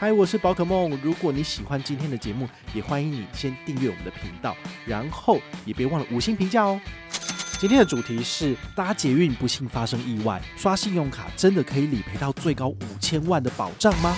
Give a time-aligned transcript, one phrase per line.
[0.00, 0.96] 嗨，我是宝可梦。
[1.02, 4.56] 如果你喜欢今天的节目，也欢迎你先订阅我们的频道，
[4.86, 6.80] 然后也别忘了五星评价哦。
[7.58, 14.16] 今天的主题是搭捷运不幸发生意外，刷信用卡真的可以理赔到最高五千万的保障吗？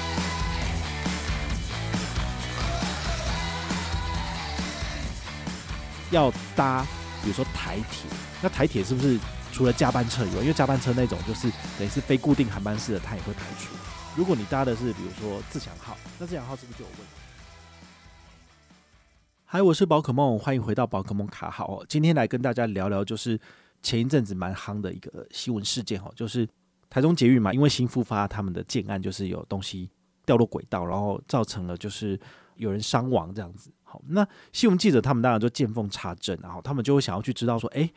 [6.10, 6.86] 要搭，
[7.22, 8.10] 比如说台铁，
[8.42, 9.18] 那台铁是不是
[9.52, 13.74] 除了加班车以外，因为加班车那种就是等于是非固定航班式的，它也会排除。
[14.16, 17.12] 如果你搭的是比如说自强号，那自强号是不是就有问题？
[19.44, 21.84] 嗨，我是宝可梦，欢迎回到宝可梦卡好。
[21.88, 23.38] 今天来跟大家聊聊，就是
[23.82, 26.48] 前一阵子蛮夯的一个新闻事件哈，就是
[26.88, 29.90] 台中捷运嘛，因为新复发他们的建案，就是有东西
[30.24, 32.18] 掉落轨道，然后造成了就是
[32.54, 33.70] 有人伤亡这样子。
[33.82, 37.92] 好，那新闻记者他们当然就见缝插针，然后他们就会想要去知道说，诶，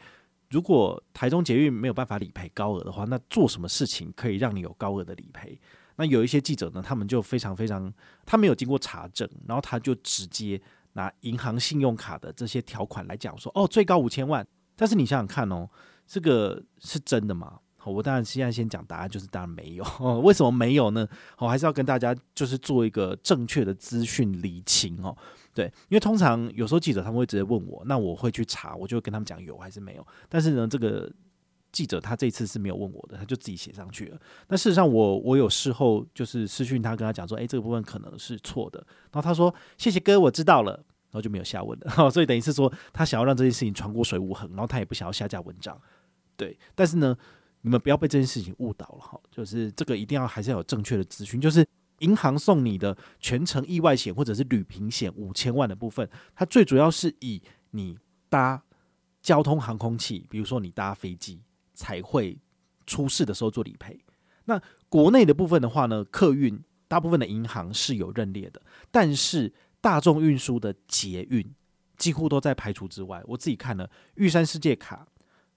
[0.53, 5.59] 如果台中捷运没有办法理赔高额的话，那做什么事情可以让你有高额的理赔？
[5.95, 7.91] 那有一些记者呢，他们就非常非常，
[8.23, 10.61] 他没有经过查证，然后他就直接
[10.93, 14.45] 拿银行信用卡的这些条款来讲说，哦，最高五千万。
[14.75, 15.67] 但是你想想看哦，
[16.05, 17.59] 这个是真的吗？
[17.83, 19.83] 好，我当然现在先讲答案，就是当然没有。
[20.23, 21.05] 为什么没有呢？
[21.37, 25.15] 我还是要跟大家就是做一个正确的资讯厘清哦。
[25.53, 30.07] 对，因为通常有时候记者他们会直接问我，那我会去查，我就会跟他们讲有还是没有。
[30.29, 31.11] 但是呢，这个。
[31.73, 34.21] 记者他这次是没有问我的，他就自己写上去了。
[34.47, 38.77] 那事实上我，我我有事后就是私讯他，跟他讲说，诶，这个部分可能是错的。
[39.11, 40.73] 然后他说，谢谢哥，我知道了。
[40.73, 41.89] 然后就没有下文了。
[42.13, 45.75] 所以等于是说，他想要让这件事情传过水无痕，然后他也不想要下架文章。
[46.37, 47.17] 对，但是呢，
[47.63, 49.19] 你们不要被这件事情误导了哈。
[49.31, 51.41] 就是这个一定要还是要有正确的资讯。
[51.41, 51.67] 就是
[51.99, 57.41] 银行送你的全程意外险或者是旅平险五千万的部分，它最主要是以
[57.71, 57.97] 你
[58.29, 58.63] 搭
[59.21, 61.41] 交通航空器，比如说你搭飞机。
[61.75, 62.37] 才会
[62.85, 63.99] 出事的时候做理赔。
[64.45, 69.51] 那国内的部分的话呢，客运大部分的银行是有认列的，但是
[69.81, 71.43] 大众运输的捷运
[71.97, 73.23] 几乎都在排除之外。
[73.25, 75.07] 我自己看了玉山世界卡、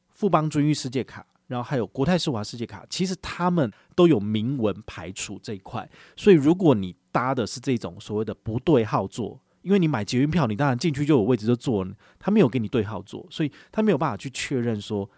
[0.09, 5.89] 富邦尊誉世界卡，然后还有国泰世华世界卡，其实他们都有明文排除这一块。
[6.17, 11.87] 所以如果你搭的是这种所谓的不对号座，因为你买捷运票，你当然进去就有位置就坐，
[12.19, 15.09] 他没有给你对号座，所以他没有办法去确认说。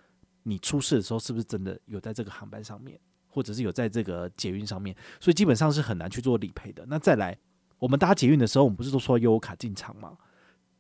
[0.45, 4.97] 你出事的时候是不是真的有在这个航班上面，或者是有在这个捷运上面？
[5.21, 6.87] 所以基本上是很难去做理赔的。
[6.89, 7.37] 那再来，
[7.79, 10.17] 我们搭捷运的时候，我们不是都说悠游卡进场吗？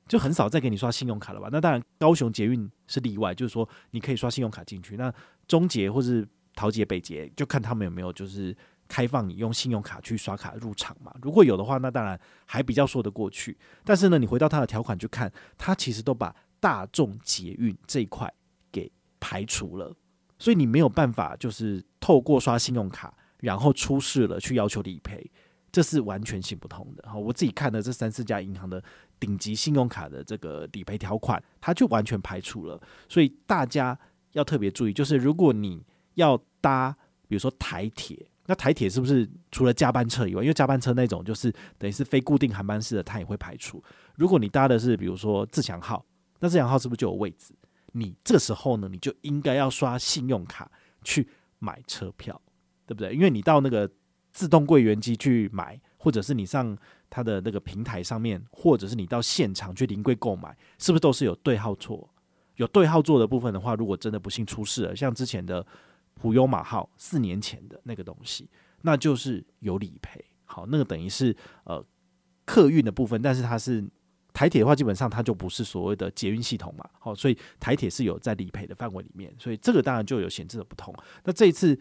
[0.08, 1.48] 就很少再给你刷信用卡了吧？
[1.52, 4.96] 那当然，高雄捷运是例外，就是说你可以刷信用卡进去。
[4.96, 5.12] 那
[5.46, 8.56] 中捷或是桃捷、北捷，就看他们有没有就是
[8.88, 11.14] 开放你用信用卡去刷卡入场嘛。
[11.22, 13.56] 如果有的话，那当然还比较说得过去。
[13.84, 18.32] 但是呢，你回到它的条款去看，它其实都把大众捷运这一块
[18.72, 18.90] 给。
[19.20, 19.92] 排除了，
[20.38, 25.28] 所以你没有办法，就是透过刷信用卡，然后出事了去要求理赔，
[25.70, 27.08] 这是完全行不通的。
[27.08, 28.82] 好，我自己看的这三四家银行的
[29.20, 32.80] 顶级信用卡的这个理赔条款，它就完全排除了。
[33.08, 33.98] 所以大家
[34.32, 35.84] 要特别注意，就是如果你
[36.14, 36.96] 要搭，
[37.26, 43.82] 比如说台铁，那台铁是不是除了加班车以外，因为加班车那种就是等于是非固定航班式的，它也会排除。
[44.14, 46.04] 如果你搭的是比如说自强号，
[46.40, 47.54] 那自强号是不是就有位置？
[47.92, 50.70] 你这时候呢，你就应该要刷信用卡
[51.02, 52.40] 去买车票，
[52.86, 53.14] 对不对？
[53.14, 53.90] 因为你到那个
[54.38, 56.78] 自动柜员机去买，或者是你上
[57.10, 62.08] 它的那个平台上面，或者是你到现场去临柜购买，是不是都是有对号错？
[62.54, 65.66] 有对号做的部分的话，如果真的不幸出事了，像之前的
[66.14, 68.48] 普悠玛号四年前的那个东西，
[68.82, 70.24] 那就是有理赔。
[70.44, 71.84] 好，那个等于是呃
[72.44, 73.84] 客运的部分，但是它是。
[74.34, 80.94] 台铁的话，基本上它就不是所谓的捷运系统嘛，好，所以台铁是有在理赔的范围里面，所以这个当然就有显著的不同。
[81.24, 81.76] 那这一次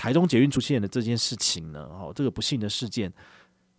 [0.00, 3.12] 台中捷运出现的这件事情呢，哦，这个不幸的事件，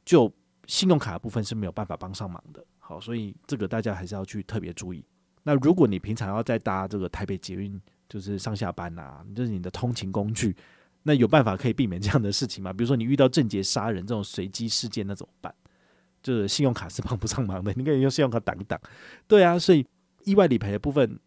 [0.06, 0.32] 就
[0.68, 5.04] 信用卡部分是没有办法帮上忙的，好，所以这个大家还是要去特别注意。
[5.42, 10.56] 那如果你平常要再搭这个台北捷运，就是上下班啊，就是你的通勤工具，
[11.02, 12.72] 那有办法可以避免这样的事情吗？
[12.72, 15.52] 比如说你遇到郑捷杀人这种随机事件，那怎么办？
[16.22, 18.80] 就是信用卡是帮不上忙的，你可以用信用卡挡一挡。
[19.28, 19.84] 对啊，所以
[20.24, 21.20] 意外理赔的部分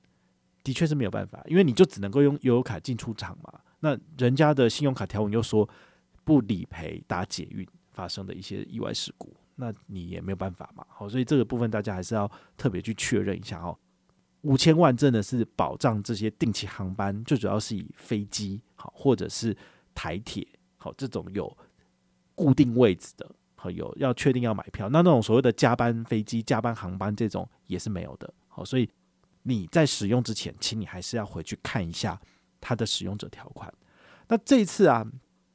[0.62, 3.52] 的确是没有办法，因为你就只能够用悠游卡进出场嘛。
[3.84, 5.68] 那人家的信用卡条文又说
[6.24, 10.82] 不理赔搭捷运，发生的一些意外事故，那你也没有办法嘛。
[10.88, 12.26] 好，所以这个部分大家还是要
[12.56, 13.78] 特别去确认一下哦。
[14.40, 19.54] 五千万真的是保障这些定期航班，最主要是以飞机好，或者是
[19.94, 20.48] 台铁
[20.78, 21.54] 好这种有
[22.34, 28.32] 固定位置的，好有要确定要买票，那那种所谓的加班飞机、加班航班这种也是没有的。
[28.48, 28.88] 好，所以
[29.42, 32.18] 你在使用之前，请你还是要回去看一下
[32.64, 33.72] 它的使用者条款。
[34.28, 35.06] 那这一次啊，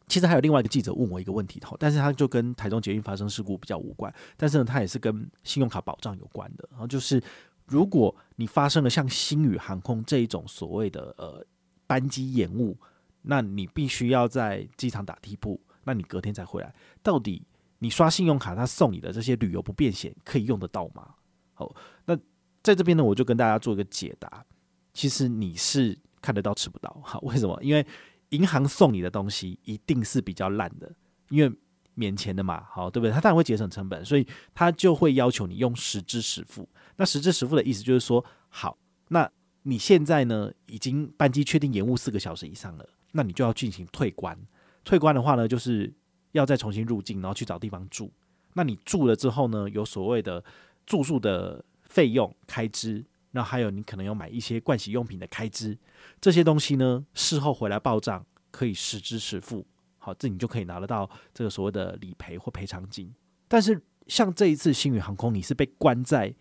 [0.07, 6.69] 其实还有另外一个记者问我一个问题，但是他就跟台中捷运发生事故比较无关，但是呢，他也是跟信用卡保障有关的。
[6.71, 7.19] 然后就是，
[7.65, 11.43] 如果你发生了像星宇航空这一种所谓的呃
[11.87, 12.77] 班机延误，
[13.23, 17.43] 那你必须要在机场打地铺，那你隔天才回来，到底
[17.79, 21.15] 你刷信用卡他送你的这些旅游不便险可以用得到吗？
[21.53, 22.15] 好，那
[22.61, 24.45] 在这边呢，我就跟大家做一个解答。
[24.93, 27.57] 其实你是看得到吃不到， 好，为什么？
[27.61, 27.85] 因为
[28.29, 30.91] 银行送你的东西一定是比较烂的，
[31.29, 31.55] 因为
[31.95, 33.11] 免钱的嘛，好，对不对？
[33.11, 36.67] 他当然会节省成本，所以他就会要求你用实支实付。
[36.95, 38.77] 那实支实付的意思就是说，好，
[39.09, 39.29] 那
[39.63, 44.37] 你现在呢，已经班机确定延误四个小时以上了，那你就要进行退关。
[44.85, 45.91] 退关的话呢，就是
[46.31, 48.11] 要再重新入境，然后去找地方住。
[48.53, 50.43] 那你住了之后呢，有所谓的
[50.85, 53.03] 住宿的费用开支。
[53.31, 55.77] 那还有，你可能要买一些盥洗用品的开支，
[56.19, 59.65] 这些东西呢，事后回来报账可以实支实付，
[59.97, 63.13] 好，这你就可以拿得到这个所谓的理赔或赔偿金。
[63.47, 66.33] 但是像这一次星宇航空，你是被关在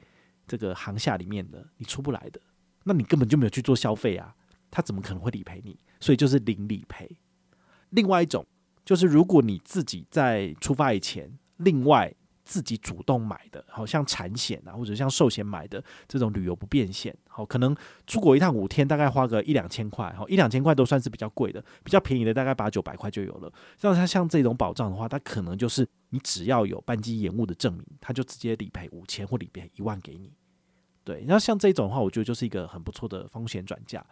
[0.47, 2.41] 这个航厦里面的，你出不来的，
[2.85, 4.35] 那你根本就没有去做消费啊，
[4.71, 5.79] 他怎么可能会理赔你？
[6.01, 7.19] 所以就是零理赔。
[7.91, 8.47] 另外一种
[8.85, 12.15] 就是，如果你自己在出发以前，另外。
[12.49, 23.53] 自己主动买的，好像产险啊，或者像寿险买的这种旅游不便险，好，可能出国一趟五天，大概花个一两千块，好，一两千块都算是比较贵的，比较便宜的大概八九百块就有了。
[23.77, 30.33] 像它像这种保障的话，它可能就是你只要有班机延误的证明，它就直接理赔五千或理赔一万给你。
[31.05, 34.03] 对，那像这种的话，我觉得就是一个很不错的风险转嫁，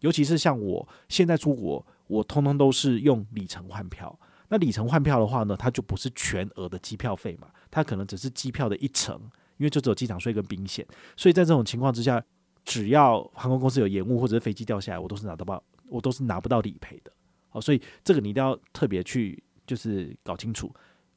[0.00, 4.18] 尤其是像我现在出国，我通通都是用里程换票。
[4.48, 9.20] 那里程换票的话呢，它就不是全额的机票费嘛，它可能只是机票的一成，
[9.56, 12.22] 因为就只有机场税跟宾险，所以在这种情况之下，
[12.64, 17.12] 只要航空公司有延误或者是飞机掉下来，我都是拿得到，我都是拿不到理赔的。
[17.48, 20.72] 好，所以这个你一定要特别去就是搞清楚，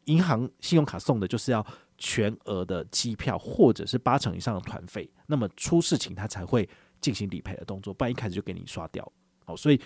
[0.05, 1.65] 银行信用卡送的就是要
[1.97, 6.67] 全额的机票或者是八成以上的团费，那么出事情它才会
[6.99, 9.11] 进行理赔的动作，不然一开始就给你刷掉。
[9.45, 9.79] 好，所以。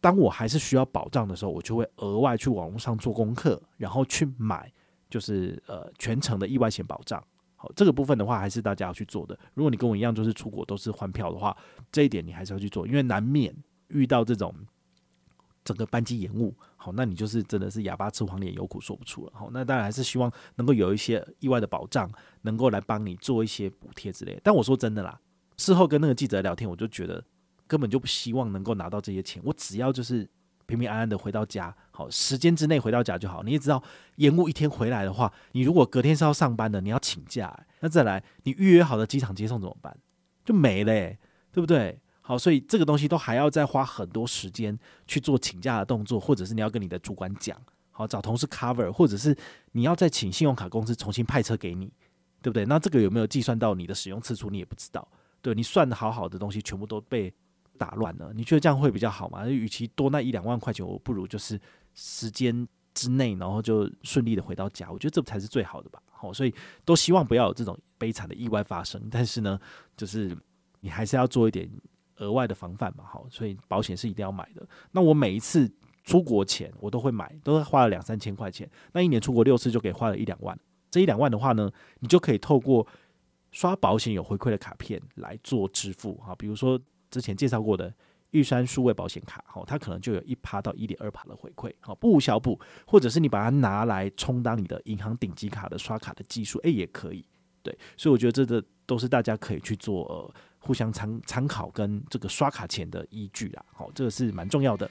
[0.00, 4.72] 当我还是需要保障的时候，我就会额外去网络上做功课，然后去买，
[5.10, 7.22] 就是呃全程的意外险保障。
[7.56, 9.36] 好，这个部分的话还是大家要去做的。
[9.54, 11.56] 如果你跟我一样，就是出国都是换票的话，
[11.90, 13.52] 这一点你还是要去做，因为难免
[13.88, 14.54] 遇到这种
[15.64, 16.54] 整个班机延误。
[16.76, 19.32] 好，那你就是真的是哑巴吃黄连，有苦说不出了。
[19.34, 22.08] 好，那当然还是希望能够有一些意外的保障，
[22.42, 24.40] 能够来帮你做一些补贴之类。
[24.44, 25.20] 但我说真的啦，
[25.56, 27.24] 事后跟那个记者聊天，我就觉得。
[27.68, 30.28] 根本就不希望能够拿到这些钱，我只要就是
[30.66, 33.42] 平平安安的回到家，好，时间之内回到家就好。
[33.42, 33.80] 你也知道，
[34.16, 39.96] 延误一天回来的话，你如果隔天是要上班的，你要请假，那再来你预约好的机场接送怎么办？
[40.44, 40.92] 就没了，
[41.52, 42.00] 对不对？
[42.20, 47.58] 好，所以这个东西都还要再花很多时间去做请假的动作，或者是你要跟你的主管讲，
[47.90, 49.36] 好，找同事 cover，或者是
[49.72, 51.92] 你要再请信用卡公司重新派车给你，
[52.42, 52.66] 对不对？
[52.66, 55.06] 那这个有没有计算到你的使用次数，你也不知道。
[55.40, 57.32] 对，你算的好好的东西，全部都被。
[57.78, 59.46] 打乱了，你觉得这样会比较好吗？
[59.48, 61.58] 与其多那一两万块钱，我不如就是
[61.94, 64.90] 时间之内，然后就顺利的回到家。
[64.90, 66.02] 我觉得这才是最好的吧。
[66.10, 66.52] 好，所以
[66.84, 69.00] 都希望不要有这种悲惨的意外发生。
[69.08, 69.58] 但是呢，
[69.96, 70.36] 就是
[70.80, 71.70] 你还是要做一点
[72.16, 73.04] 额外的防范嘛。
[73.04, 74.68] 好，所以保险是一定要买的。
[74.90, 75.70] 那我每一次
[76.02, 78.68] 出国前，我都会买，都花了两三千块钱。
[78.92, 80.58] 那一年出国六次，就给花了一两万。
[80.90, 81.70] 这一两万的话呢，
[82.00, 82.84] 你就可以透过
[83.52, 86.14] 刷保险有回馈的卡片来做支付。
[86.16, 86.80] 哈，比如说。
[87.10, 87.92] 之前介绍过的
[88.30, 97.24] 玉山数位保险卡，好，它可能就有一趴到一点二趴的回馈，好，不无小补，或者是你把它拿来充当你的银行顶级卡的刷卡的技术，诶，也可以，
[97.62, 104.90] 对，所以我觉得这个都是大家可以去做互相参参考跟这个刷卡前的依据啦，好，这个是蛮重要的。